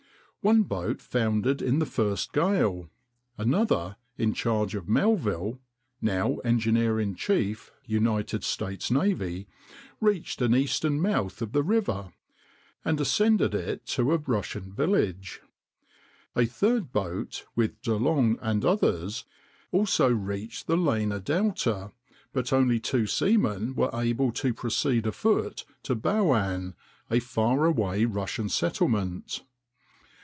One 0.43 0.63
boat 0.63 1.03
foundered 1.03 1.61
in 1.61 1.77
the 1.77 1.85
first 1.85 2.33
gale. 2.33 2.89
Another, 3.37 3.97
in 4.17 4.33
charge 4.33 4.73
of 4.73 4.89
Melville 4.89 5.59
(now 6.01 6.37
engineer 6.37 6.99
in 6.99 7.13
chief, 7.13 7.69
U. 7.85 8.17
S. 8.17 8.57
N.), 8.91 9.45
reached 9.99 10.41
an 10.41 10.55
eastern 10.55 10.99
mouth 10.99 11.43
of 11.43 11.51
the 11.51 11.61
river 11.61 12.11
and 12.83 12.99
ascended 12.99 13.53
it 13.53 13.85
to 13.89 14.13
a 14.13 14.17
Russian 14.17 14.73
village. 14.73 15.41
A 16.35 16.47
third 16.47 16.91
boat, 16.91 17.45
with 17.55 17.79
De 17.83 17.93
Long 17.95 18.39
and 18.41 18.65
others, 18.65 19.25
also 19.71 20.11
reached 20.11 20.65
the 20.65 20.75
Lena 20.75 21.19
delta, 21.19 21.91
but 22.33 22.51
only 22.51 22.79
two 22.79 23.05
seamen 23.05 23.75
were 23.75 23.91
able 23.93 24.31
to 24.31 24.55
proceed 24.55 25.05
afoot 25.05 25.65
to 25.83 25.93
Bulun, 25.95 26.73
a 27.11 27.19
far 27.19 27.65
away 27.65 28.05
Russian 28.05 28.49
settlement. 28.49 29.43